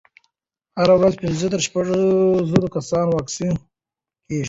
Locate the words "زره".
2.49-2.67